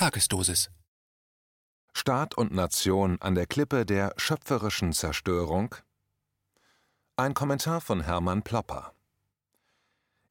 Tagesdosis. 0.00 0.70
Staat 1.92 2.34
und 2.34 2.54
Nation 2.54 3.18
an 3.20 3.34
der 3.34 3.44
Klippe 3.44 3.84
der 3.84 4.14
schöpferischen 4.16 4.94
Zerstörung? 4.94 5.74
Ein 7.16 7.34
Kommentar 7.34 7.82
von 7.82 8.00
Hermann 8.00 8.40
Plopper. 8.42 8.94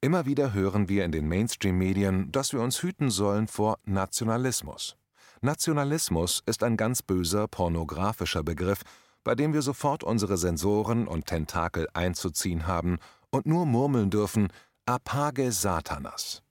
Immer 0.01 0.25
wieder 0.25 0.53
hören 0.53 0.89
wir 0.89 1.05
in 1.05 1.11
den 1.11 1.27
Mainstream-Medien, 1.27 2.31
dass 2.31 2.51
wir 2.51 2.61
uns 2.61 2.81
hüten 2.81 3.11
sollen 3.11 3.47
vor 3.47 3.77
Nationalismus. 3.85 4.97
Nationalismus 5.41 6.41
ist 6.47 6.63
ein 6.63 6.75
ganz 6.75 7.03
böser 7.03 7.47
pornografischer 7.47 8.41
Begriff, 8.41 8.81
bei 9.23 9.35
dem 9.35 9.53
wir 9.53 9.61
sofort 9.61 10.03
unsere 10.03 10.37
Sensoren 10.37 11.07
und 11.07 11.27
Tentakel 11.27 11.87
einzuziehen 11.93 12.65
haben 12.65 12.97
und 13.29 13.45
nur 13.45 13.67
murmeln 13.67 14.09
dürfen, 14.09 14.47
apage 14.87 15.51
Satanas. 15.51 16.41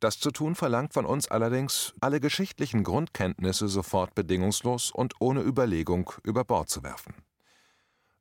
Das 0.00 0.20
zu 0.20 0.30
tun 0.30 0.54
verlangt 0.54 0.94
von 0.94 1.04
uns 1.04 1.28
allerdings, 1.28 1.92
alle 2.00 2.20
geschichtlichen 2.20 2.84
Grundkenntnisse 2.84 3.68
sofort 3.68 4.14
bedingungslos 4.14 4.92
und 4.92 5.14
ohne 5.18 5.40
Überlegung 5.40 6.12
über 6.22 6.44
Bord 6.44 6.68
zu 6.68 6.82
werfen. 6.84 7.14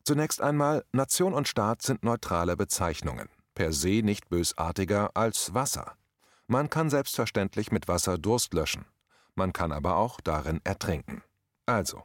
Zunächst 0.04 0.42
einmal, 0.42 0.86
Nation 0.92 1.34
und 1.34 1.48
Staat 1.48 1.82
sind 1.82 2.04
neutrale 2.04 2.56
Bezeichnungen, 2.58 3.30
per 3.54 3.74
se 3.74 4.02
nicht 4.04 4.30
bösartiger 4.30 5.12
als 5.16 5.54
Wasser. 5.54 5.98
Man 6.48 6.70
kann 6.70 6.90
selbstverständlich 6.90 7.72
mit 7.72 7.88
Wasser 7.88 8.18
Durst 8.18 8.54
löschen, 8.54 8.86
man 9.36 9.54
kann 9.54 9.72
aber 9.72 9.98
auch 9.98 10.20
darin 10.22 10.62
ertrinken. 10.64 11.22
Also, 11.66 12.04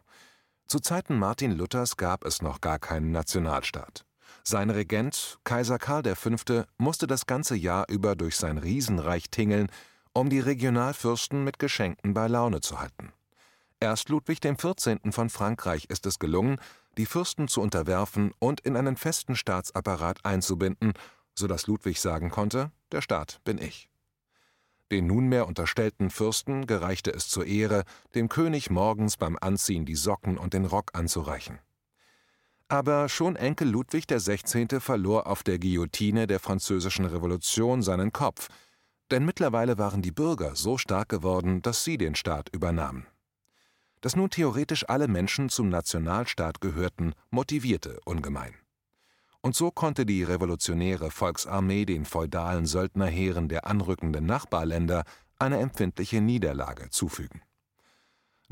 zu 0.66 0.80
Zeiten 0.80 1.18
Martin 1.18 1.52
Luthers 1.52 1.96
gab 1.96 2.24
es 2.24 2.43
noch 2.43 2.60
gar 2.60 2.79
keinen 2.79 3.12
Nationalstaat. 3.12 4.04
Sein 4.45 4.70
Regent, 4.70 5.38
Kaiser 5.45 5.78
Karl 5.78 6.02
V., 6.16 6.64
musste 6.77 7.06
das 7.06 7.27
ganze 7.27 7.55
Jahr 7.55 7.88
über 7.88 8.16
durch 8.16 8.37
sein 8.37 8.59
Riesenreich 8.59 9.30
tingeln, 9.30 9.68
um 10.12 10.30
die 10.30 10.41
Regionalfürsten 10.41 11.45
mit 11.45 11.59
Geschenken 11.59 12.12
bei 12.12 12.27
Laune 12.27 12.60
zu 12.60 12.80
halten. 12.80 13.12
Erst 13.80 14.09
Ludwig 14.09 14.41
XIV. 14.41 14.98
von 15.10 15.30
Frankreich 15.30 15.87
ist 15.87 16.07
es 16.07 16.18
gelungen, 16.18 16.59
die 16.98 17.07
Fürsten 17.07 17.48
zu 17.48 17.60
unterwerfen 17.60 18.32
und 18.38 18.60
in 18.60 18.76
einen 18.76 18.96
festen 18.96 19.37
Staatsapparat 19.37 20.24
einzubinden, 20.24 20.93
so 21.35 21.46
dass 21.46 21.66
Ludwig 21.66 22.01
sagen 22.01 22.30
konnte: 22.30 22.70
Der 22.93 23.01
Staat 23.01 23.40
bin 23.45 23.59
ich. 23.59 23.88
Den 24.90 25.07
nunmehr 25.07 25.46
unterstellten 25.46 26.10
Fürsten 26.10 26.66
gereichte 26.66 27.10
es 27.13 27.29
zur 27.29 27.46
Ehre, 27.46 27.85
dem 28.15 28.29
König 28.29 28.68
morgens 28.68 29.16
beim 29.16 29.38
Anziehen 29.40 29.87
die 29.87 29.96
Socken 29.96 30.37
und 30.37 30.52
den 30.52 30.66
Rock 30.66 30.90
anzureichen. 30.93 31.59
Aber 32.73 33.10
schon 33.10 33.37
Enkel 33.37 33.68
Ludwig 33.68 34.06
XVI. 34.06 34.80
verlor 34.80 35.26
auf 35.26 35.42
der 35.42 35.59
Guillotine 35.59 36.26
der 36.26 36.40
Französischen 36.40 37.04
Revolution 37.04 37.82
seinen 37.82 38.14
Kopf, 38.14 38.48
denn 39.10 39.26
mittlerweile 39.26 39.76
waren 39.76 40.01
die 40.01 40.10
Bürger 40.10 40.56
so 40.56 40.79
stark 40.79 41.10
geworden, 41.10 41.60
dass 41.60 41.84
sie 41.84 41.98
den 41.98 42.14
Staat 42.14 42.48
übernahmen. 42.48 43.06
Dass 44.01 44.16
nun 44.16 44.30
theoretisch 44.30 44.88
alle 44.88 45.06
Menschen 45.06 45.51
zum 45.51 45.68
Nationalstaat 45.68 46.62
gehörten, 46.62 47.12
motivierte 47.29 48.01
ungemein. 48.06 48.54
Und 49.42 49.54
so 49.54 49.70
konnte 49.70 50.07
die 50.07 50.23
revolutionäre 50.23 51.10
Volksarmee 51.10 51.84
den 51.84 52.07
feudalen 52.07 52.64
Söldnerheeren 52.64 53.51
der 53.51 53.66
anrückenden 53.66 54.24
Nachbarländer 54.24 55.04
eine 55.38 55.59
empfindliche 55.59 56.23
Niederlage 56.23 56.88
zufügen. 56.88 57.42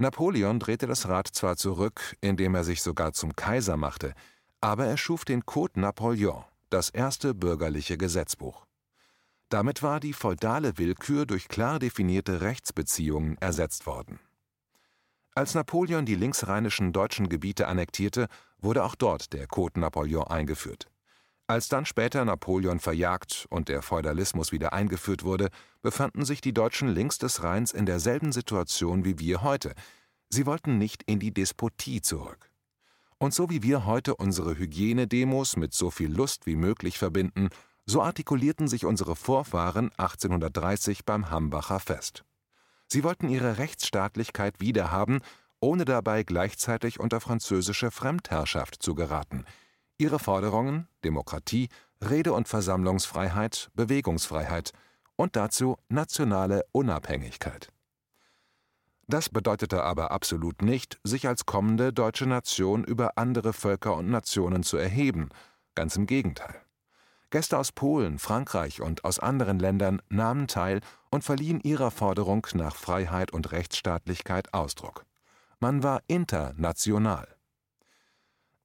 Napoleon 0.01 0.59
drehte 0.59 0.87
das 0.87 1.09
Rad 1.09 1.29
zwar 1.29 1.57
zurück, 1.57 2.17
indem 2.23 2.55
er 2.55 2.65
sich 2.65 2.83
sogar 2.83 3.13
zum 3.13 3.37
Kaiser 3.37 3.77
machte, 3.77 4.15
aber 4.63 4.87
er 4.87 4.97
schuf 4.97 5.27
den 5.27 5.45
Code 5.45 5.79
Napoleon, 5.79 6.45
das 6.71 6.89
erste 6.89 7.35
bürgerliche 7.35 7.99
Gesetzbuch. 7.99 8.65
Damit 9.51 9.83
war 9.83 10.01
die 10.01 10.15
feudale 10.15 10.79
Willkür 10.79 11.27
durch 11.27 11.49
klar 11.49 11.79
definierte 11.79 12.41
Rechtsbeziehungen 12.41 13.37
ersetzt 13.39 13.85
worden. 13.85 14.21
Als 15.35 15.55
Napoleon 15.55 16.07
die 16.07 16.15
linksrheinischen 16.15 16.95
deutschen 16.95 17.29
Gebiete 17.29 17.69
annektierte, 17.69 18.29
wurde 18.59 18.85
auch 18.85 18.95
dort 18.95 19.35
der 19.35 19.47
Code 19.47 19.81
Napoleon 19.81 20.27
eingeführt. 20.27 20.89
Als 21.51 21.67
dann 21.67 21.85
später 21.85 22.25
Napoleon 22.25 22.79
verjagt 22.79 23.49
und 23.51 23.69
der 23.69 23.83
Feudalismus 23.83 24.53
wieder 24.53 24.73
eingeführt 24.73 25.25
wurde, 25.25 25.49
befanden 25.83 26.25
sich 26.25 26.41
die 26.41 26.55
Deutschen 26.55 26.87
links 26.87 27.19
des 27.19 27.43
Rheins 27.43 27.73
in 27.73 27.87
derselben 27.87 28.31
Situation 28.31 29.05
wie 29.05 29.19
wir 29.19 29.43
heute. 29.43 29.75
Sie 30.29 30.47
wollten 30.47 30.79
nicht 30.79 31.03
in 31.03 31.19
die 31.19 31.35
Despotie 31.35 32.03
zurück. 32.03 32.53
Und 33.19 33.35
so 33.35 33.51
wie 33.51 33.65
wir 33.65 33.85
heute 33.85 34.15
unsere 34.15 34.57
Hygienedemos 34.57 35.57
mit 35.57 35.75
so 35.75 35.91
viel 35.91 36.15
Lust 36.15 36.47
wie 36.47 36.55
möglich 36.55 36.99
verbinden, 36.99 37.49
so 37.85 38.01
artikulierten 38.01 38.69
sich 38.69 38.85
unsere 38.85 39.17
Vorfahren 39.17 39.91
1830 39.97 41.05
beim 41.05 41.31
Hambacher 41.31 41.81
Fest. 41.81 42.23
Sie 42.87 43.03
wollten 43.03 43.29
ihre 43.29 43.59
Rechtsstaatlichkeit 43.59 44.61
wiederhaben, 44.61 45.19
ohne 45.59 45.85
dabei 45.85 46.23
gleichzeitig 46.23 47.01
unter 47.01 47.21
französische 47.21 47.91
Fremdherrschaft 47.91 48.81
zu 48.81 48.95
geraten– 48.95 49.45
Ihre 50.01 50.19
Forderungen 50.19 50.89
Demokratie, 51.05 51.69
Rede- 52.03 52.33
und 52.33 52.49
Versammlungsfreiheit, 52.49 53.71
Bewegungsfreiheit 53.75 54.73
und 55.17 55.37
dazu 55.37 55.77
nationale 55.91 56.65
Unabhängigkeit. 56.73 57.69
Das 59.07 59.29
bedeutete 59.29 59.83
aber 59.83 60.11
absolut 60.11 60.63
nicht, 60.63 60.99
sich 61.05 61.29
als 61.29 61.45
kommende 61.45 61.93
deutsche 61.93 62.25
Nation 62.25 62.83
über 62.83 63.19
andere 63.19 63.53
Völker 63.53 63.95
und 63.95 64.09
Nationen 64.09 64.63
zu 64.63 64.79
erheben, 64.79 65.29
ganz 65.75 65.97
im 65.97 66.07
Gegenteil. 66.07 66.55
Gäste 67.29 67.59
aus 67.59 67.71
Polen, 67.71 68.19
Frankreich 68.19 68.81
und 68.81 69.05
aus 69.05 69.19
anderen 69.19 69.59
Ländern 69.59 70.01
nahmen 70.09 70.47
teil 70.47 70.81
und 71.11 71.25
verliehen 71.25 71.61
ihrer 71.61 71.91
Forderung 71.91 72.47
nach 72.55 72.75
Freiheit 72.75 73.33
und 73.33 73.53
Rechtsstaatlichkeit 73.53 74.55
Ausdruck. 74.55 75.05
Man 75.59 75.83
war 75.83 76.01
international. 76.07 77.29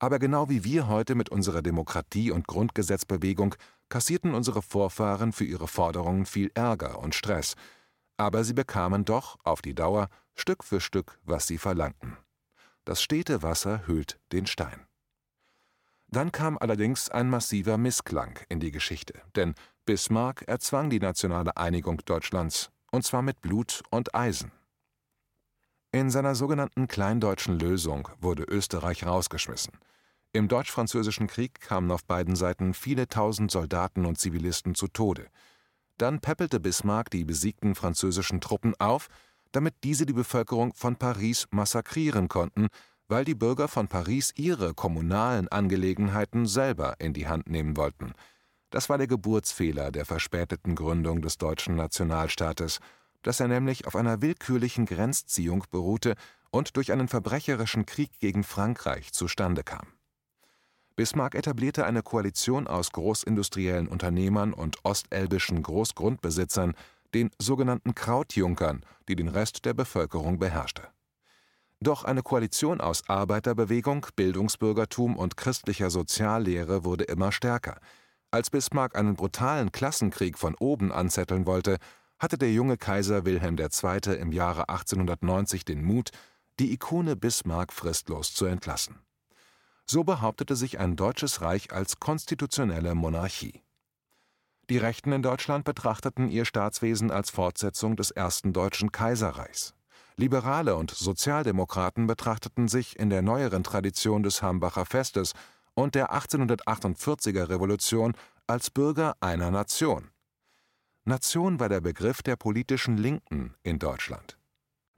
Aber 0.06 0.20
genau 0.20 0.50
wie 0.50 0.64
wir 0.64 0.88
heute 0.88 1.16
mit 1.16 1.30
unserer 1.30 1.64
Demokratie- 1.64 2.30
und 2.30 2.46
Grundgesetzbewegung 2.46 3.56
kassierten 3.90 4.36
unsere 4.36 4.62
Vorfahren 4.62 5.34
für 5.34 5.46
ihre 5.46 5.68
Forderungen 5.68 6.28
viel 6.28 6.52
Ärger 6.54 7.00
und 7.00 7.16
Stress, 7.16 7.56
aber 8.16 8.44
sie 8.44 8.54
bekamen 8.54 9.04
doch 9.04 9.40
auf 9.44 9.64
die 9.64 9.74
Dauer 9.74 10.10
Stück 10.36 10.64
für 10.64 10.80
Stück, 10.80 11.18
was 11.24 11.48
sie 11.48 11.58
verlangten. 11.58 12.18
Das 12.84 13.02
stete 13.02 13.42
Wasser 13.42 13.88
hüllt 13.88 14.20
den 14.32 14.46
Stein. 14.46 14.86
Dann 16.06 16.32
kam 16.32 16.60
allerdings 16.60 17.10
ein 17.10 17.28
massiver 17.28 17.80
Missklang 17.80 18.38
in 18.48 18.60
die 18.60 18.70
Geschichte, 18.70 19.20
denn 19.36 19.56
Bismarck 19.86 20.44
erzwang 20.48 20.92
die 20.92 21.00
nationale 21.00 21.58
Einigung 21.58 21.98
Deutschlands, 22.06 22.70
und 22.92 23.06
zwar 23.06 23.24
mit 23.24 23.42
Blut 23.42 23.82
und 23.90 24.14
Eisen. 24.14 24.52
In 25.92 26.12
seiner 26.12 26.36
sogenannten 26.36 26.88
Kleindeutschen 26.88 27.58
Lösung 27.58 28.08
wurde 28.20 28.44
Österreich 28.44 29.04
rausgeschmissen. 29.08 29.74
Im 30.36 30.50
Deutsch-Französischen 30.50 31.28
Krieg 31.28 31.62
kamen 31.62 31.90
auf 31.92 32.04
beiden 32.04 32.36
Seiten 32.36 32.74
viele 32.74 33.08
tausend 33.08 33.52
Soldaten 33.52 34.06
und 34.06 34.20
Zivilisten 34.20 34.76
zu 34.76 34.90
Tode. 34.90 35.28
Dann 35.98 36.20
päppelte 36.20 36.60
Bismarck 36.60 37.10
die 37.10 37.24
besiegten 37.24 37.74
französischen 37.74 38.42
Truppen 38.42 38.74
auf, 38.78 39.08
damit 39.54 39.76
diese 39.86 40.06
die 40.06 40.12
Bevölkerung 40.12 40.74
von 40.74 40.98
Paris 40.98 41.48
massakrieren 41.52 42.28
konnten, 42.28 42.68
weil 43.08 43.24
die 43.24 43.34
Bürger 43.34 43.70
von 43.70 43.88
Paris 43.88 44.34
ihre 44.36 44.74
kommunalen 44.74 45.48
Angelegenheiten 45.48 46.48
selber 46.48 46.96
in 47.00 47.14
die 47.14 47.30
Hand 47.30 47.50
nehmen 47.50 47.78
wollten. 47.78 48.12
Das 48.72 48.90
war 48.90 48.98
der 48.98 49.08
Geburtsfehler 49.08 49.90
der 49.90 50.04
verspäteten 50.04 50.76
Gründung 50.76 51.22
des 51.22 51.38
deutschen 51.38 51.78
Nationalstaates 51.78 52.80
dass 53.22 53.40
er 53.40 53.48
nämlich 53.48 53.88
auf 53.88 53.96
einer 53.96 54.22
willkürlichen 54.22 54.86
Grenzziehung 54.86 55.64
beruhte 55.72 56.14
und 56.52 56.78
durch 56.78 56.92
einen 56.92 57.08
verbrecherischen 57.08 57.88
Krieg 57.88 58.20
gegen 58.20 58.44
Frankreich 58.44 59.14
zustande 59.14 59.64
kam. 59.64 59.88
Bismarck 60.96 61.36
etablierte 61.36 61.86
eine 61.86 62.04
Koalition 62.04 62.68
aus 62.68 62.92
großindustriellen 62.92 63.88
Unternehmern 63.88 64.54
und 64.54 64.78
ostelbischen 64.84 65.62
Großgrundbesitzern, 65.62 66.74
den 67.14 67.32
sogenannten 67.40 67.96
Krautjunkern, 67.96 68.86
die 69.08 69.16
den 69.16 69.28
Rest 69.28 69.66
der 69.66 69.74
Bevölkerung 69.74 70.40
beherrschte. 70.40 70.84
Doch 71.82 72.06
eine 72.06 72.24
Koalition 72.24 72.80
aus 72.80 73.10
Arbeiterbewegung, 73.10 74.08
Bildungsbürgertum 74.16 75.18
und 75.18 75.36
christlicher 75.36 75.90
Soziallehre 75.90 76.86
wurde 76.86 77.04
immer 77.04 77.34
stärker. 77.34 77.80
Als 78.32 78.50
Bismarck 78.50 78.96
einen 78.96 79.16
brutalen 79.16 79.72
Klassenkrieg 79.72 80.38
von 80.38 80.56
oben 80.56 80.92
anzetteln 80.92 81.46
wollte, 81.46 81.78
hatte 82.20 82.38
der 82.38 82.54
junge 82.54 82.78
Kaiser 82.78 83.26
Wilhelm 83.26 83.58
II. 83.58 84.16
im 84.16 84.32
Jahre 84.32 84.70
1890 84.70 85.66
den 85.66 85.84
Mut, 85.84 86.12
die 86.60 86.72
Ikone 86.72 87.18
Bismarck 87.18 87.74
fristlos 87.74 88.34
zu 88.34 88.46
entlassen. 88.46 89.05
So 89.88 90.04
behauptete 90.04 90.56
sich 90.56 90.80
ein 90.80 90.96
deutsches 90.96 91.42
Reich 91.42 91.72
als 91.72 92.00
konstitutionelle 92.00 92.96
Monarchie. 92.96 93.62
Die 94.70 94.80
Rechten 94.80 95.12
in 95.12 95.22
Deutschland 95.22 95.64
betrachteten 95.64 96.28
ihr 96.28 96.46
Staatswesen 96.46 97.12
als 97.12 97.30
Fortsetzung 97.30 97.96
des 97.96 98.10
ersten 98.10 98.52
deutschen 98.52 98.92
Kaiserreichs. 98.92 99.76
Liberale 100.18 100.76
und 100.76 100.90
Sozialdemokraten 100.90 102.08
betrachteten 102.08 102.68
sich 102.68 102.98
in 102.98 103.10
der 103.10 103.22
neueren 103.22 103.64
Tradition 103.64 104.24
des 104.24 104.42
Hambacher 104.42 104.86
Festes 104.86 105.34
und 105.76 105.94
der 105.94 106.14
1848er 106.14 107.50
Revolution 107.50 108.14
als 108.48 108.72
Bürger 108.72 109.16
einer 109.20 109.52
Nation. 109.52 110.10
Nation 111.04 111.60
war 111.60 111.70
der 111.70 111.82
Begriff 111.82 112.24
der 112.24 112.38
politischen 112.38 112.98
Linken 112.98 113.54
in 113.62 113.78
Deutschland. 113.78 114.40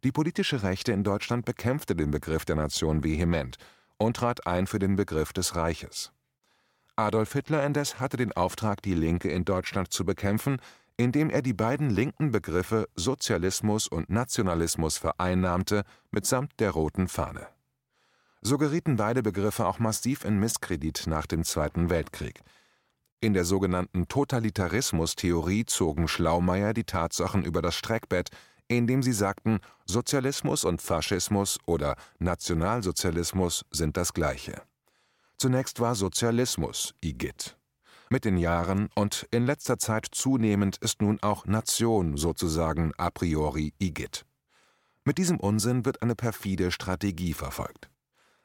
Die 0.05 0.11
politische 0.13 0.63
Rechte 0.63 0.93
in 0.93 1.03
Deutschland 1.03 1.45
bekämpfte 1.45 1.95
den 1.95 2.11
Begriff 2.11 2.45
der 2.45 2.55
Nation 2.55 3.03
vehement 3.03 3.57
und 3.97 4.17
trat 4.17 4.47
ein 4.47 4.67
für 4.67 4.79
den 4.79 4.95
Begriff 4.95 5.33
des 5.33 5.55
Reiches. 5.55 6.11
Adolf 6.95 7.33
Hitler 7.33 7.63
indes 7.65 7.99
hatte 7.99 8.17
den 8.17 8.33
Auftrag, 8.33 8.81
die 8.81 8.95
Linke 8.95 9.29
in 9.29 9.45
Deutschland 9.45 9.93
zu 9.93 10.03
bekämpfen, 10.03 10.57
indem 10.97 11.29
er 11.29 11.43
die 11.43 11.53
beiden 11.53 11.91
linken 11.91 12.31
Begriffe 12.31 12.87
Sozialismus 12.95 13.87
und 13.87 14.09
Nationalismus 14.09 14.97
vereinnahmte 14.97 15.83
mitsamt 16.09 16.59
der 16.59 16.71
roten 16.71 17.07
Fahne. 17.07 17.47
So 18.41 18.57
gerieten 18.57 18.95
beide 18.95 19.21
Begriffe 19.21 19.67
auch 19.67 19.79
massiv 19.79 20.25
in 20.25 20.39
Misskredit 20.39 21.05
nach 21.05 21.27
dem 21.27 21.43
Zweiten 21.43 21.89
Weltkrieg. 21.89 22.41
In 23.19 23.33
der 23.33 23.45
sogenannten 23.45 24.07
Totalitarismus-Theorie 24.07 25.65
zogen 25.65 26.07
Schlaumeier 26.07 26.73
die 26.73 26.83
Tatsachen 26.83 27.43
über 27.43 27.61
das 27.61 27.75
Streckbett, 27.75 28.29
indem 28.67 29.03
sie 29.03 29.13
sagten, 29.13 29.59
Sozialismus 29.85 30.63
und 30.63 30.81
Faschismus 30.81 31.59
oder 31.65 31.95
Nationalsozialismus 32.19 33.65
sind 33.71 33.97
das 33.97 34.13
Gleiche. 34.13 34.61
Zunächst 35.37 35.79
war 35.79 35.95
Sozialismus 35.95 36.93
Igitt. 37.01 37.57
Mit 38.09 38.25
den 38.25 38.37
Jahren 38.37 38.89
und 38.95 39.27
in 39.31 39.45
letzter 39.45 39.77
Zeit 39.77 40.07
zunehmend 40.11 40.77
ist 40.77 41.01
nun 41.01 41.19
auch 41.21 41.45
Nation 41.45 42.17
sozusagen 42.17 42.93
a 42.97 43.09
priori 43.09 43.73
Igitt. 43.79 44.25
Mit 45.03 45.17
diesem 45.17 45.39
Unsinn 45.39 45.85
wird 45.85 46.01
eine 46.01 46.15
perfide 46.15 46.71
Strategie 46.71 47.33
verfolgt. 47.33 47.89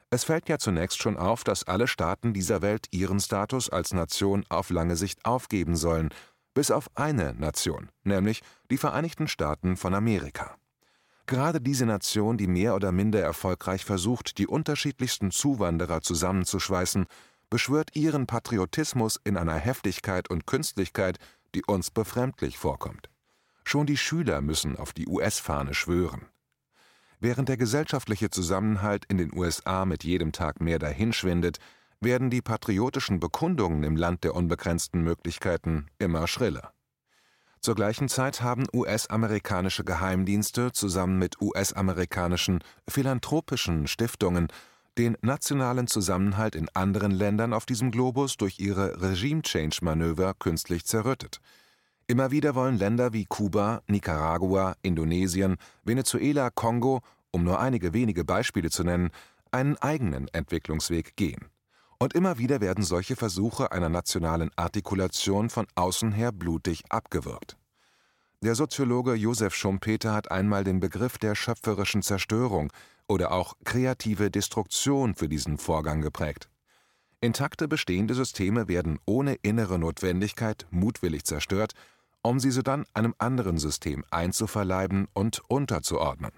Es 0.09 0.25
fällt 0.25 0.47
ja 0.47 0.59
zunächst 0.59 1.01
schon 1.01 1.17
auf, 1.17 1.43
dass 1.43 1.67
alle 1.67 1.87
Staaten 1.87 2.33
dieser 2.33 2.61
Welt 2.61 2.85
ihren 2.91 3.19
Status 3.19 3.69
als 3.69 3.93
Nation 3.93 4.45
auf 4.47 4.69
lange 4.69 4.95
Sicht 4.95 5.25
aufgeben 5.25 5.75
sollen, 5.75 6.09
bis 6.53 6.71
auf 6.71 6.89
eine 6.95 7.33
Nation, 7.33 7.89
nämlich 8.03 8.41
die 8.69 8.77
Vereinigten 8.77 9.27
Staaten 9.27 9.77
von 9.77 9.93
Amerika. 9.93 10.55
Gerade 11.25 11.61
diese 11.61 11.85
Nation, 11.85 12.37
die 12.37 12.47
mehr 12.47 12.75
oder 12.75 12.91
minder 12.91 13.21
erfolgreich 13.21 13.85
versucht, 13.85 14.37
die 14.37 14.47
unterschiedlichsten 14.47 15.31
Zuwanderer 15.31 16.01
zusammenzuschweißen, 16.01 17.05
beschwört 17.49 17.95
ihren 17.95 18.27
Patriotismus 18.27 19.19
in 19.23 19.37
einer 19.37 19.55
Heftigkeit 19.55 20.29
und 20.29 20.47
Künstlichkeit, 20.47 21.19
die 21.55 21.63
uns 21.65 21.91
befremdlich 21.91 22.57
vorkommt. 22.57 23.09
Schon 23.63 23.85
die 23.85 23.97
Schüler 23.97 24.41
müssen 24.41 24.75
auf 24.75 24.91
die 24.91 25.07
US-Fahne 25.07 25.73
schwören. 25.73 26.25
Während 27.19 27.47
der 27.47 27.57
gesellschaftliche 27.57 28.29
Zusammenhalt 28.29 29.05
in 29.05 29.17
den 29.17 29.33
USA 29.33 29.85
mit 29.85 30.03
jedem 30.03 30.33
Tag 30.33 30.59
mehr 30.59 30.79
dahinschwindet, 30.79 31.59
werden 32.03 32.29
die 32.29 32.41
patriotischen 32.41 33.19
Bekundungen 33.19 33.83
im 33.83 33.95
Land 33.95 34.23
der 34.23 34.35
unbegrenzten 34.35 35.01
Möglichkeiten 35.01 35.87
immer 35.99 36.27
schriller. 36.27 36.73
Zur 37.59 37.75
gleichen 37.75 38.09
Zeit 38.09 38.41
haben 38.41 38.65
US-amerikanische 38.73 39.83
Geheimdienste 39.83 40.71
zusammen 40.73 41.17
mit 41.17 41.41
US-amerikanischen 41.41 42.63
philanthropischen 42.87 43.87
Stiftungen 43.87 44.47
den 44.97 45.17
nationalen 45.21 45.87
Zusammenhalt 45.87 46.55
in 46.55 46.69
anderen 46.73 47.11
Ländern 47.11 47.53
auf 47.53 47.65
diesem 47.65 47.89
Globus 47.89 48.37
durch 48.37 48.59
ihre 48.59 49.01
Regime-Change-Manöver 49.01 50.33
künstlich 50.33 50.85
zerrüttet– 50.85 51.39
Immer 52.07 52.31
wieder 52.31 52.53
wollen 52.53 52.77
Länder 52.77 53.13
wie 53.13 53.25
Kuba, 53.25 53.81
Nicaragua, 53.87 54.75
Indonesien, 54.81 55.55
Venezuela, 55.83 56.49
Kongo, 56.49 57.01
um 57.31 57.43
nur 57.43 57.59
einige 57.59 57.93
wenige 57.93 58.25
Beispiele 58.25 58.69
zu 58.69 58.83
nennen, 58.83 59.09
einen 59.51 59.77
eigenen 59.77 60.27
Entwicklungsweg 60.27 61.15
gehen. 61.15 61.45
Und 62.03 62.15
immer 62.15 62.37
wieder 62.37 62.59
werden 62.59 62.83
solche 62.83 63.15
Versuche 63.15 63.71
einer 63.71 63.87
nationalen 63.87 64.51
Artikulation 64.57 65.49
von 65.49 65.65
außen 65.75 66.11
her 66.11 66.33
blutig 66.33 66.83
abgewürgt. 66.89 67.55
Der 68.41 68.55
Soziologe 68.55 69.13
Josef 69.13 69.55
Schumpeter 69.55 70.13
hat 70.13 70.29
einmal 70.29 70.65
den 70.65 70.81
Begriff 70.81 71.17
der 71.17 71.33
schöpferischen 71.33 72.01
Zerstörung 72.01 72.73
oder 73.07 73.31
auch 73.31 73.53
kreative 73.63 74.29
Destruktion 74.29 75.15
für 75.15 75.29
diesen 75.29 75.57
Vorgang 75.57 76.01
geprägt. 76.01 76.49
Intakte 77.21 77.69
bestehende 77.69 78.15
Systeme 78.15 78.67
werden 78.67 78.99
ohne 79.05 79.35
innere 79.35 79.79
Notwendigkeit 79.79 80.67
mutwillig 80.71 81.23
zerstört 81.23 81.71
um 82.25 82.39
sie 82.39 82.51
sodann 82.51 82.85
einem 82.93 83.13
anderen 83.17 83.57
System 83.57 84.03
einzuverleiben 84.09 85.07
und 85.13 85.41
unterzuordnen. 85.49 86.31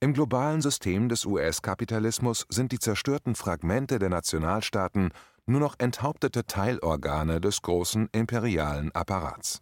Im 0.00 0.12
globalen 0.12 0.60
System 0.60 1.08
des 1.08 1.24
US-Kapitalismus 1.24 2.46
sind 2.48 2.72
die 2.72 2.78
zerstörten 2.78 3.34
Fragmente 3.34 3.98
der 3.98 4.10
Nationalstaaten 4.10 5.10
nur 5.46 5.60
noch 5.60 5.74
enthauptete 5.78 6.46
Teilorgane 6.46 7.40
des 7.40 7.62
großen 7.62 8.08
imperialen 8.12 8.92
Apparats. 8.94 9.60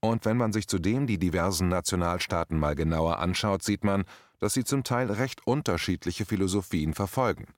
Und 0.00 0.24
wenn 0.24 0.36
man 0.36 0.52
sich 0.52 0.68
zudem 0.68 1.06
die 1.06 1.18
diversen 1.18 1.68
Nationalstaaten 1.68 2.58
mal 2.58 2.74
genauer 2.74 3.18
anschaut, 3.18 3.62
sieht 3.62 3.84
man, 3.84 4.04
dass 4.38 4.54
sie 4.54 4.64
zum 4.64 4.84
Teil 4.84 5.10
recht 5.10 5.46
unterschiedliche 5.46 6.24
Philosophien 6.24 6.94
verfolgen– 6.94 7.46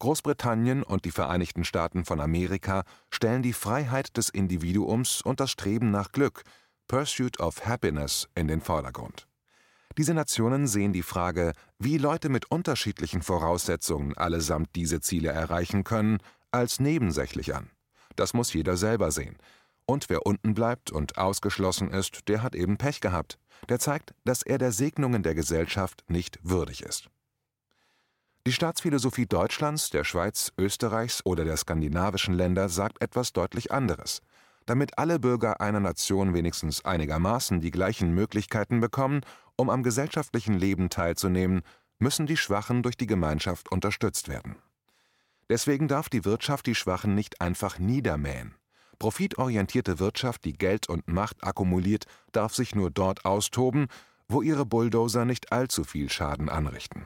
Großbritannien 0.00 0.82
und 0.82 1.04
die 1.04 1.10
Vereinigten 1.10 1.62
Staaten 1.62 2.06
von 2.06 2.20
Amerika 2.20 2.84
stellen 3.10 3.42
die 3.42 3.52
Freiheit 3.52 4.16
des 4.16 4.30
Individuums 4.30 5.20
und 5.20 5.40
das 5.40 5.50
Streben 5.50 5.90
nach 5.90 6.10
Glück 6.10 6.42
(Pursuit 6.88 7.38
of 7.38 7.66
Happiness) 7.66 8.26
in 8.34 8.48
den 8.48 8.62
Vordergrund. 8.62 9.28
Diese 10.00 10.14
Nationen 10.14 10.66
sehen 10.66 10.94
die 10.94 11.02
Frage, 11.02 11.52
wie 11.78 11.98
Leute 11.98 12.30
mit 12.30 12.50
unterschiedlichen 12.50 13.20
Voraussetzungen 13.20 14.16
allesamt 14.16 14.70
diese 14.74 15.02
Ziele 15.02 15.28
erreichen 15.28 15.84
können, 15.84 16.20
als 16.50 16.80
nebensächlich 16.80 17.54
an. 17.54 17.68
Das 18.16 18.32
muss 18.32 18.54
jeder 18.54 18.78
selber 18.78 19.10
sehen. 19.10 19.36
Und 19.84 20.08
wer 20.08 20.24
unten 20.24 20.54
bleibt 20.54 20.90
und 20.90 21.18
ausgeschlossen 21.18 21.90
ist, 21.90 22.28
der 22.28 22.42
hat 22.42 22.54
eben 22.54 22.78
Pech 22.78 23.02
gehabt. 23.02 23.38
Der 23.68 23.78
zeigt, 23.78 24.14
dass 24.24 24.40
er 24.40 24.56
der 24.56 24.72
Segnungen 24.72 25.22
der 25.22 25.34
Gesellschaft 25.34 26.02
nicht 26.08 26.38
würdig 26.42 26.80
ist 26.82 27.10
die 28.46 28.52
Staatsphilosophie 28.52 29.26
Deutschlands, 29.26 29.90
der 29.90 30.02
Schweiz, 30.02 30.50
Österreichs 30.56 31.20
oder 31.26 31.44
der 31.44 31.58
skandinavischen 31.58 32.32
Länder 32.32 32.70
sagt 32.70 33.02
etwas 33.02 33.34
deutlich 33.34 33.70
anderes. 33.70 34.22
Damit 34.64 34.98
alle 34.98 35.18
Bürger 35.18 35.60
einer 35.60 35.80
Nation 35.80 36.32
wenigstens 36.32 36.84
einigermaßen 36.84 37.60
die 37.60 37.70
gleichen 37.70 38.14
Möglichkeiten 38.14 38.80
bekommen, 38.80 39.20
um 39.60 39.68
am 39.68 39.82
gesellschaftlichen 39.82 40.54
Leben 40.54 40.88
teilzunehmen, 40.88 41.60
müssen 41.98 42.26
die 42.26 42.38
Schwachen 42.38 42.82
durch 42.82 42.96
die 42.96 43.06
Gemeinschaft 43.06 43.70
unterstützt 43.70 44.28
werden. 44.28 44.56
Deswegen 45.50 45.86
darf 45.86 46.08
die 46.08 46.24
Wirtschaft 46.24 46.66
die 46.66 46.74
Schwachen 46.74 47.14
nicht 47.14 47.42
einfach 47.42 47.78
niedermähen. 47.78 48.54
Profitorientierte 48.98 49.98
Wirtschaft, 49.98 50.46
die 50.46 50.54
Geld 50.54 50.88
und 50.88 51.08
Macht 51.08 51.44
akkumuliert, 51.44 52.06
darf 52.32 52.54
sich 52.54 52.74
nur 52.74 52.90
dort 52.90 53.26
austoben, 53.26 53.88
wo 54.28 54.40
ihre 54.40 54.64
Bulldozer 54.64 55.26
nicht 55.26 55.52
allzu 55.52 55.84
viel 55.84 56.08
Schaden 56.08 56.48
anrichten. 56.48 57.04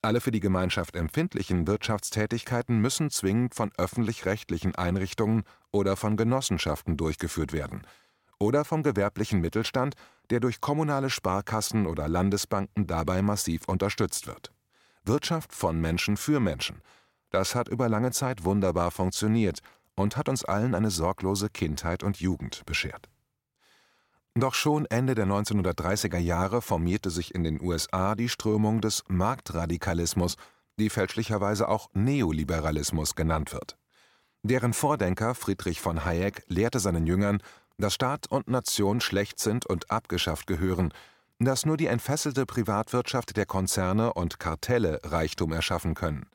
Alle 0.00 0.20
für 0.20 0.32
die 0.32 0.40
Gemeinschaft 0.40 0.96
empfindlichen 0.96 1.68
Wirtschaftstätigkeiten 1.68 2.80
müssen 2.80 3.10
zwingend 3.10 3.54
von 3.54 3.70
öffentlich-rechtlichen 3.76 4.74
Einrichtungen 4.74 5.44
oder 5.70 5.94
von 5.94 6.16
Genossenschaften 6.16 6.96
durchgeführt 6.96 7.52
werden 7.52 7.82
oder 8.42 8.64
vom 8.64 8.82
gewerblichen 8.82 9.40
Mittelstand, 9.40 9.94
der 10.30 10.40
durch 10.40 10.60
kommunale 10.60 11.08
Sparkassen 11.08 11.86
oder 11.86 12.08
Landesbanken 12.08 12.86
dabei 12.86 13.22
massiv 13.22 13.66
unterstützt 13.66 14.26
wird. 14.26 14.52
Wirtschaft 15.04 15.54
von 15.54 15.80
Menschen 15.80 16.16
für 16.16 16.40
Menschen. 16.40 16.82
Das 17.30 17.54
hat 17.54 17.68
über 17.68 17.88
lange 17.88 18.10
Zeit 18.10 18.44
wunderbar 18.44 18.90
funktioniert 18.90 19.60
und 19.94 20.16
hat 20.16 20.28
uns 20.28 20.44
allen 20.44 20.74
eine 20.74 20.90
sorglose 20.90 21.48
Kindheit 21.48 22.02
und 22.02 22.20
Jugend 22.20 22.66
beschert 22.66 23.08
doch 24.34 24.54
schon 24.54 24.86
Ende 24.86 25.14
der 25.14 25.26
1930er 25.26 26.18
Jahre 26.18 26.62
formierte 26.62 27.10
sich 27.10 27.34
in 27.34 27.44
den 27.44 27.60
USA 27.60 28.14
die 28.14 28.30
Strömung 28.30 28.80
des 28.80 29.04
Marktradikalismus, 29.08 30.36
die 30.78 30.88
fälschlicherweise 30.88 31.68
auch 31.68 31.90
Neoliberalismus 31.92 33.14
genannt 33.14 33.52
wird. 33.52 33.76
Deren 34.42 34.72
Vordenker 34.72 35.34
Friedrich 35.34 35.80
von 35.80 36.04
Hayek 36.04 36.44
lehrte 36.48 36.80
seinen 36.80 37.06
Jüngern, 37.06 37.42
dass 37.82 37.94
Staat 37.94 38.28
und 38.28 38.46
Nation 38.46 39.00
schlecht 39.00 39.40
sind 39.40 39.66
und 39.66 39.90
abgeschafft 39.90 40.46
gehören, 40.46 40.92
dass 41.40 41.66
nur 41.66 41.76
die 41.76 41.86
entfesselte 41.86 42.46
Privatwirtschaft 42.46 43.36
der 43.36 43.44
Konzerne 43.44 44.12
und 44.12 44.38
Kartelle 44.38 45.00
Reichtum 45.02 45.52
erschaffen 45.52 45.94
können. 45.94 46.26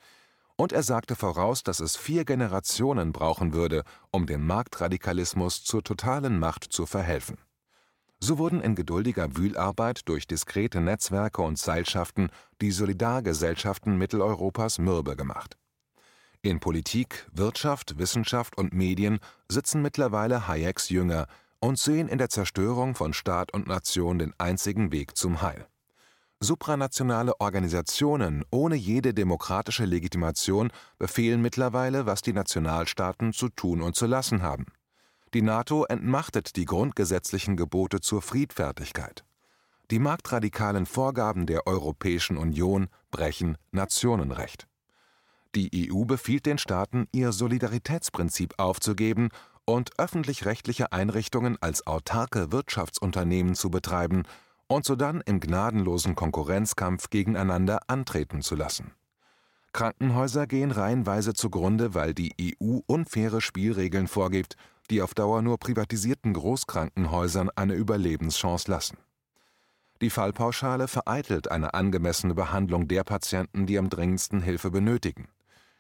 Und 0.57 0.73
er 0.73 0.83
sagte 0.83 1.15
voraus, 1.15 1.63
dass 1.63 1.79
es 1.79 1.95
vier 1.95 2.25
Generationen 2.25 3.13
brauchen 3.13 3.53
würde, 3.53 3.83
um 4.11 4.25
dem 4.25 4.45
Marktradikalismus 4.45 5.63
zur 5.63 5.83
totalen 5.83 6.37
Macht 6.37 6.65
zu 6.65 6.85
verhelfen. 6.85 7.37
So 8.19 8.39
wurden 8.39 8.59
in 8.59 8.75
geduldiger 8.75 9.37
Wühlarbeit 9.37 10.01
durch 10.09 10.27
diskrete 10.27 10.81
Netzwerke 10.81 11.43
und 11.43 11.57
Seilschaften 11.57 12.29
die 12.59 12.71
Solidargesellschaften 12.71 13.97
Mitteleuropas 13.97 14.79
mürbe 14.79 15.15
gemacht. 15.15 15.55
In 16.41 16.59
Politik, 16.59 17.27
Wirtschaft, 17.33 17.97
Wissenschaft 17.97 18.57
und 18.57 18.73
Medien 18.73 19.19
sitzen 19.49 19.81
mittlerweile 19.81 20.47
Hayeks 20.47 20.89
Jünger 20.89 21.27
und 21.59 21.79
sehen 21.79 22.07
in 22.07 22.17
der 22.17 22.29
Zerstörung 22.29 22.95
von 22.95 23.13
Staat 23.13 23.53
und 23.53 23.67
Nation 23.67 24.19
den 24.19 24.33
einzigen 24.37 24.91
Weg 24.91 25.17
zum 25.17 25.41
Heil. 25.41 25.67
Supranationale 26.39 27.39
Organisationen 27.39 28.45
ohne 28.51 28.75
jede 28.75 29.13
demokratische 29.13 29.85
Legitimation 29.85 30.71
befehlen 30.99 31.41
mittlerweile, 31.41 32.05
was 32.05 32.21
die 32.21 32.33
Nationalstaaten 32.33 33.33
zu 33.33 33.49
tun 33.49 33.81
und 33.81 33.95
zu 33.95 34.05
lassen 34.05 34.43
haben 34.43 34.67
die 35.33 35.41
NATO 35.41 35.83
entmachtet 35.83 36.55
die 36.55 36.65
grundgesetzlichen 36.65 37.57
Gebote 37.57 37.99
zur 37.99 38.21
Friedfertigkeit. 38.21 39.25
Die 39.91 39.99
marktradikalen 39.99 40.85
Vorgaben 40.85 41.45
der 41.45 41.67
Europäischen 41.67 42.37
Union 42.37 42.87
brechen 43.11 43.57
Nationenrecht. 43.71 44.67
Die 45.57 45.91
EU 45.91 46.05
befiehlt 46.05 46.45
den 46.45 46.59
Staaten, 46.59 47.07
ihr 47.11 47.31
Solidaritätsprinzip 47.31 48.53
aufzugeben 48.59 49.29
und 49.65 49.89
öffentlich-rechtliche 49.97 50.91
Einrichtungen 50.91 51.57
als 51.61 51.87
autarke 51.87 52.51
Wirtschaftsunternehmen 52.51 53.55
zu 53.55 53.71
betreiben 53.71 54.21
und 54.67 54.85
sodann 54.85 55.23
im 55.25 55.39
gnadenlosen 55.39 56.13
Konkurrenzkampf 56.13 57.09
gegeneinander 57.09 57.79
antreten 57.87 58.43
zu 58.43 58.53
lassen. 58.53 58.91
Krankenhäuser 59.73 60.45
gehen 60.45 60.69
reihenweise 60.69 61.33
zugrunde, 61.33 61.95
weil 61.95 62.13
die 62.13 62.35
EU 62.39 62.81
unfaire 62.85 63.41
Spielregeln 63.41 64.07
vorgibt, 64.07 64.57
die 64.91 65.01
auf 65.01 65.15
Dauer 65.15 65.41
nur 65.41 65.57
privatisierten 65.57 66.33
Großkrankenhäusern 66.33 67.49
eine 67.55 67.73
Überlebenschance 67.73 68.69
lassen. 68.69 68.99
Die 70.01 70.11
Fallpauschale 70.11 70.87
vereitelt 70.87 71.49
eine 71.49 71.73
angemessene 71.73 72.35
Behandlung 72.35 72.87
der 72.87 73.03
Patienten, 73.03 73.65
die 73.65 73.79
am 73.79 73.89
dringendsten 73.89 74.43
Hilfe 74.43 74.69
benötigen. 74.69 75.27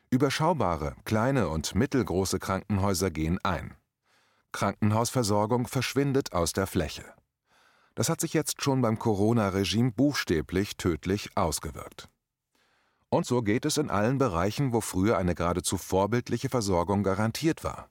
Überschaubare, 0.09 0.95
kleine 1.03 1.49
und 1.49 1.75
mittelgroße 1.75 2.39
Krankenhäuser 2.39 3.11
gehen 3.11 3.39
ein. 3.43 3.75
Krankenhausversorgung 4.53 5.67
verschwindet 5.67 6.31
aus 6.31 6.53
der 6.53 6.65
Fläche. 6.65 7.03
Das 7.93 8.07
hat 8.07 8.21
sich 8.21 8.33
jetzt 8.33 8.63
schon 8.63 8.81
beim 8.81 8.99
Corona-Regime 8.99 9.91
buchstäblich 9.91 10.77
tödlich 10.77 11.31
ausgewirkt. 11.35 12.07
Und 13.09 13.25
so 13.25 13.41
geht 13.41 13.65
es 13.65 13.77
in 13.77 13.89
allen 13.89 14.17
Bereichen, 14.17 14.71
wo 14.71 14.79
früher 14.79 15.17
eine 15.17 15.35
geradezu 15.35 15.77
vorbildliche 15.77 16.47
Versorgung 16.47 17.03
garantiert 17.03 17.65
war. 17.65 17.89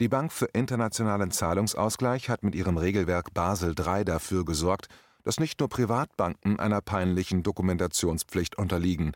Die 0.00 0.08
Bank 0.08 0.32
für 0.32 0.46
internationalen 0.46 1.32
Zahlungsausgleich 1.32 2.30
hat 2.30 2.44
mit 2.44 2.54
ihrem 2.54 2.78
Regelwerk 2.78 3.34
Basel 3.34 3.74
III 3.78 4.06
dafür 4.06 4.46
gesorgt, 4.46 4.88
dass 5.22 5.38
nicht 5.38 5.60
nur 5.60 5.68
Privatbanken 5.68 6.58
einer 6.58 6.80
peinlichen 6.80 7.42
Dokumentationspflicht 7.42 8.56
unterliegen, 8.56 9.12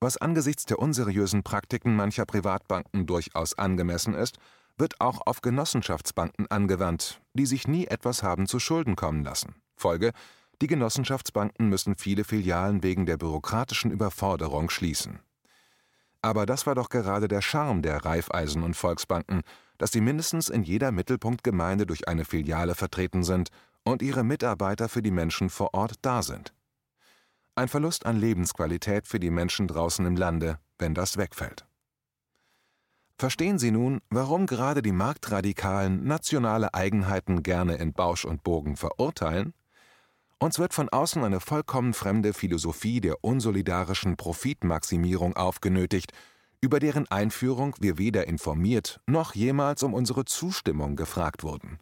was 0.00 0.16
angesichts 0.16 0.64
der 0.64 0.78
unseriösen 0.78 1.42
Praktiken 1.42 1.96
mancher 1.96 2.26
Privatbanken 2.26 3.06
durchaus 3.06 3.58
angemessen 3.58 4.14
ist, 4.14 4.38
wird 4.78 5.00
auch 5.00 5.22
auf 5.26 5.40
Genossenschaftsbanken 5.40 6.50
angewandt, 6.50 7.20
die 7.32 7.46
sich 7.46 7.66
nie 7.66 7.86
etwas 7.86 8.22
haben 8.22 8.46
zu 8.46 8.58
Schulden 8.58 8.96
kommen 8.96 9.24
lassen. 9.24 9.54
Folge: 9.74 10.12
Die 10.60 10.66
Genossenschaftsbanken 10.66 11.68
müssen 11.68 11.96
viele 11.96 12.24
Filialen 12.24 12.82
wegen 12.82 13.06
der 13.06 13.16
bürokratischen 13.16 13.90
Überforderung 13.90 14.70
schließen. 14.70 15.20
Aber 16.22 16.44
das 16.44 16.66
war 16.66 16.74
doch 16.74 16.88
gerade 16.88 17.28
der 17.28 17.40
Charme 17.40 17.82
der 17.82 18.04
Raiffeisen 18.04 18.62
und 18.62 18.74
Volksbanken, 18.74 19.42
dass 19.78 19.92
sie 19.92 20.00
mindestens 20.00 20.48
in 20.48 20.62
jeder 20.62 20.90
Mittelpunktgemeinde 20.90 21.86
durch 21.86 22.08
eine 22.08 22.24
Filiale 22.24 22.74
vertreten 22.74 23.22
sind 23.22 23.50
und 23.84 24.02
ihre 24.02 24.24
Mitarbeiter 24.24 24.88
für 24.88 25.02
die 25.02 25.10
Menschen 25.10 25.50
vor 25.50 25.74
Ort 25.74 25.94
da 26.02 26.22
sind. 26.22 26.52
Ein 27.58 27.68
Verlust 27.68 28.04
an 28.04 28.20
Lebensqualität 28.20 29.06
für 29.08 29.18
die 29.18 29.30
Menschen 29.30 29.66
draußen 29.66 30.04
im 30.04 30.14
Lande, 30.14 30.58
wenn 30.78 30.92
das 30.92 31.16
wegfällt. 31.16 31.64
Verstehen 33.16 33.58
Sie 33.58 33.70
nun, 33.70 34.02
warum 34.10 34.44
gerade 34.44 34.82
die 34.82 34.92
Marktradikalen 34.92 36.04
nationale 36.04 36.74
Eigenheiten 36.74 37.42
gerne 37.42 37.76
in 37.76 37.94
Bausch 37.94 38.26
und 38.26 38.42
Bogen 38.42 38.76
verurteilen? 38.76 39.54
Uns 40.38 40.58
wird 40.58 40.74
von 40.74 40.90
außen 40.90 41.24
eine 41.24 41.40
vollkommen 41.40 41.94
fremde 41.94 42.34
Philosophie 42.34 43.00
der 43.00 43.24
unsolidarischen 43.24 44.18
Profitmaximierung 44.18 45.34
aufgenötigt, 45.34 46.12
über 46.60 46.78
deren 46.78 47.10
Einführung 47.10 47.74
wir 47.80 47.96
weder 47.96 48.26
informiert 48.26 49.00
noch 49.06 49.34
jemals 49.34 49.82
um 49.82 49.94
unsere 49.94 50.26
Zustimmung 50.26 50.94
gefragt 50.94 51.42
wurden. 51.42 51.78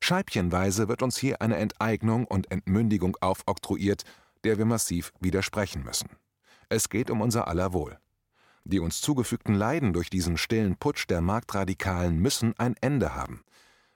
Scheibchenweise 0.00 0.88
wird 0.88 1.00
uns 1.00 1.16
hier 1.16 1.40
eine 1.40 1.58
Enteignung 1.58 2.26
und 2.26 2.50
Entmündigung 2.50 3.16
aufoktroyiert, 3.20 4.02
der 4.44 4.58
wir 4.58 4.64
massiv 4.64 5.12
widersprechen 5.20 5.84
müssen. 5.84 6.10
Es 6.68 6.88
geht 6.88 7.10
um 7.10 7.20
unser 7.20 7.48
aller 7.48 7.72
Wohl. 7.72 7.98
Die 8.64 8.80
uns 8.80 9.00
zugefügten 9.00 9.54
Leiden 9.54 9.92
durch 9.92 10.08
diesen 10.08 10.36
stillen 10.36 10.76
Putsch 10.76 11.06
der 11.08 11.20
Marktradikalen 11.20 12.18
müssen 12.18 12.54
ein 12.58 12.76
Ende 12.80 13.14
haben. 13.14 13.42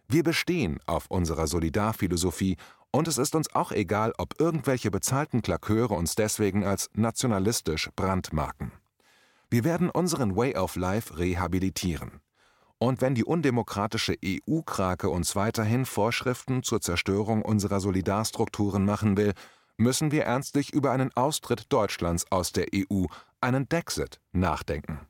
Wir 0.09 0.23
bestehen 0.23 0.81
auf 0.87 1.07
unserer 1.09 1.47
Solidarphilosophie 1.47 2.57
und 2.91 3.09
es 3.09 3.19
ist 3.19 3.35
uns 3.35 3.55
auch 3.55 3.73
egal, 3.73 4.13
ob 4.19 4.41
irgendwelche 4.41 4.91
bezahlten 4.91 5.43
Klaköre 5.43 5.95
uns 5.95 6.15
deswegen 6.15 6.65
als 6.65 6.89
nationalistisch 6.95 7.91
brandmarken. 7.95 8.73
Wir 9.51 9.65
werden 9.65 9.91
unseren 9.91 10.35
Way 10.35 10.57
of 10.57 10.77
Life 10.77 11.19
rehabilitieren. 11.19 12.21
Und 12.79 13.01
wenn 13.01 13.15
die 13.15 13.25
undemokratische 13.25 14.17
EU-Krake 14.25 15.09
uns 15.09 15.35
weiterhin 15.35 15.87
Vorschriften 15.87 16.63
zur 16.63 16.81
Zerstörung 16.81 17.43
unserer 17.43 17.81
Solidarstrukturen 17.81 18.85
machen 18.85 19.17
will, 19.17 19.33
müssen 19.77 20.11
wir 20.11 20.25
ernstlich 20.25 20.73
über 20.73 20.93
einen 20.93 21.15
Austritt 21.17 21.73
Deutschlands 21.73 22.25
aus 22.31 22.53
der 22.53 22.67
EU, 22.75 23.07
einen 23.41 23.69
Dexit, 23.69 24.21
nachdenken. 24.33 25.01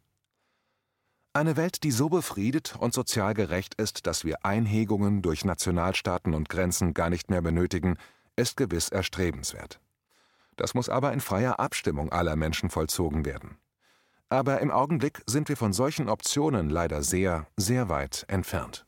Eine 1.33 1.57
Welt, 1.57 1.83
die 1.83 1.91
so 1.91 2.09
befriedet 2.09 2.77
und 2.79 2.95
sozial 2.95 3.35
gerecht 3.35 3.75
ist, 3.75 4.07
dass 4.07 4.25
wir 4.25 4.45
Einhegungen 4.45 5.21
durch 5.21 5.45
Nationalstaaten 5.45 6.35
und 6.35 6.49
Grenzen 6.49 6.95
gar 6.95 7.11
nicht 7.11 7.29
mehr 7.29 7.43
benötigen, 7.43 7.99
ist 8.37 8.57
gewiss 8.57 8.89
erstrebenswert. 8.89 9.79
Das 10.57 10.73
muss 10.73 10.89
aber 10.89 11.13
in 11.13 11.21
freier 11.21 11.61
Abstimmung 11.61 12.11
aller 12.11 12.37
Menschen 12.37 12.71
vollzogen 12.71 13.27
werden. 13.27 13.59
Aber 14.29 14.61
im 14.61 14.71
Augenblick 14.71 15.23
sind 15.27 15.49
wir 15.49 15.57
von 15.57 15.73
solchen 15.73 16.09
Optionen 16.09 16.71
leider 16.71 17.03
sehr, 17.03 17.47
sehr 17.57 17.89
weit 17.89 18.25
entfernt. 18.29 18.87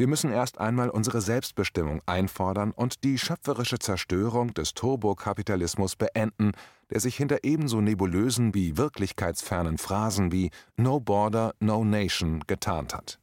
Wir 0.00 0.08
müssen 0.08 0.32
erst 0.32 0.56
einmal 0.56 0.88
unsere 0.88 1.20
Selbstbestimmung 1.20 2.00
einfordern 2.06 2.70
und 2.70 3.04
die 3.04 3.18
schöpferische 3.18 3.78
Zerstörung 3.78 4.54
des 4.54 4.72
Turbokapitalismus 4.72 5.94
beenden, 5.94 6.52
der 6.88 7.00
sich 7.00 7.16
hinter 7.18 7.40
ebenso 7.42 7.82
nebulösen 7.82 8.54
wie 8.54 8.78
wirklichkeitsfernen 8.78 9.76
Phrasen 9.76 10.32
wie 10.32 10.52
No 10.78 11.00
Border, 11.00 11.52
No 11.60 11.84
Nation 11.84 12.40
getarnt 12.46 12.94
hat. 12.94 13.20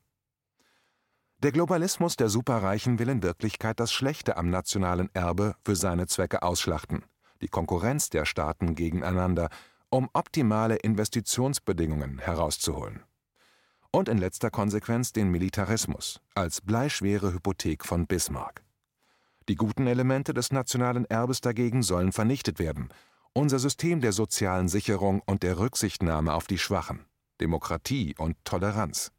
Der 1.40 1.52
Globalismus 1.52 2.16
der 2.16 2.30
Superreichen 2.30 3.00
will 3.00 3.10
in 3.10 3.24
Wirklichkeit 3.24 3.80
das 3.80 3.92
Schlechte 3.92 4.38
am 4.38 4.52
nationalen 4.52 5.10
Erbe 5.16 5.56
für 5.66 5.76
seine 5.76 6.06
Zwecke 6.06 6.44
ausschlachten, 6.44 7.04
die 7.42 7.48
Konkurrenz 7.48 8.12
der 8.12 8.26
Staaten 8.26 8.76
gegeneinander, 8.76 9.50
um 9.90 10.12
optimale 10.14 10.76
Investitionsbedingungen 10.76 12.20
herauszuholen 12.20 13.04
und 13.98 14.10
in 14.10 14.20
letzter 14.20 14.51
Konsequenz 14.51 15.12
den 15.12 15.32
Militarismus 15.32 16.22
als 16.36 16.62
bleischwere 16.62 17.34
Hypothek 17.34 17.84
von 17.84 18.06
Bismarck. 18.06 18.62
Die 19.50 19.56
guten 19.56 19.88
Elemente 19.88 20.36
des 20.36 20.51
nationalen 20.51 21.06
Erbes 21.06 21.42
dagegen 21.42 21.82
sollen 21.82 22.12
vernichtet 22.12 22.60
werden. 22.60 22.89
Unser 23.34 23.58
System 23.58 24.00
der 24.00 24.12
sozialen 24.12 24.68
Sicherung 24.68 25.24
und 25.25 25.42
der 25.42 25.58
Rücksichtnahme 25.58 26.36
auf 26.36 26.46
die 26.46 26.60
Schwachen. 26.60 27.06
Demokratie 27.42 28.13
und 28.20 28.38
Toleranz. 28.46 29.12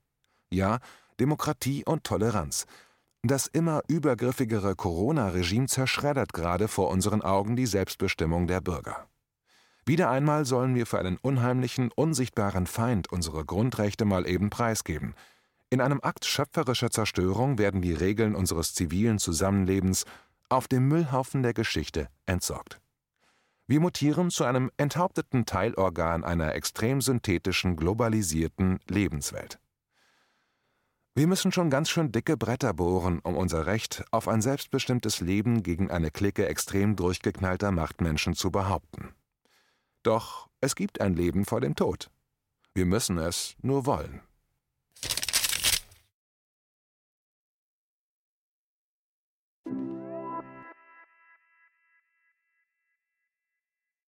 Ja, 0.48 0.78
Demokratie 1.18 1.84
und 1.84 2.04
Toleranz. 2.04 2.66
Das 3.22 3.48
immer 3.48 3.82
übergriffigere 3.88 4.76
Corona-Regime 4.76 5.66
zerschreddert 5.66 6.32
gerade 6.32 6.68
vor 6.68 6.88
unseren 6.90 7.22
Augen 7.22 7.56
die 7.56 7.66
Selbstbestimmung 7.66 8.46
der 8.46 8.60
Bürger. 8.60 9.08
Wieder 9.88 10.10
einmal 10.10 10.44
sollen 10.44 10.74
wir 10.74 10.84
für 10.84 10.98
einen 10.98 11.16
unheimlichen, 11.16 11.90
unsichtbaren 11.90 12.66
Feind 12.66 13.10
unsere 13.10 13.46
Grundrechte 13.46 14.04
mal 14.04 14.28
eben 14.28 14.50
preisgeben. 14.50 15.14
In 15.70 15.80
einem 15.80 16.02
Akt 16.02 16.26
schöpferischer 16.26 16.90
Zerstörung 16.90 17.56
werden 17.56 17.80
die 17.80 17.94
Regeln 17.94 18.34
unseres 18.34 18.74
zivilen 18.74 19.18
Zusammenlebens 19.18 20.04
auf 20.50 20.68
dem 20.68 20.88
Müllhaufen 20.88 21.42
der 21.42 21.54
Geschichte 21.54 22.10
entsorgt. 22.26 22.82
Wir 23.66 23.80
mutieren 23.80 24.28
zu 24.28 24.44
einem 24.44 24.70
enthaupteten 24.76 25.46
Teilorgan 25.46 26.22
einer 26.22 26.54
extrem 26.54 27.00
synthetischen, 27.00 27.74
globalisierten 27.74 28.80
Lebenswelt. 28.88 29.58
Wir 31.14 31.26
müssen 31.26 31.50
schon 31.50 31.70
ganz 31.70 31.88
schön 31.88 32.12
dicke 32.12 32.36
Bretter 32.36 32.74
bohren, 32.74 33.20
um 33.20 33.38
unser 33.38 33.64
Recht 33.64 34.04
auf 34.10 34.28
ein 34.28 34.42
selbstbestimmtes 34.42 35.22
Leben 35.22 35.62
gegen 35.62 35.90
eine 35.90 36.10
Clique 36.10 36.46
extrem 36.46 36.94
durchgeknallter 36.94 37.72
Machtmenschen 37.72 38.34
zu 38.34 38.50
behaupten. 38.50 39.14
Doch 40.08 40.48
es 40.62 40.74
gibt 40.74 41.02
ein 41.02 41.12
Leben 41.12 41.44
vor 41.44 41.60
dem 41.60 41.74
Tod. 41.74 42.10
Wir 42.72 42.86
müssen 42.86 43.18
es 43.18 43.56
nur 43.60 43.84
wollen. 43.84 44.22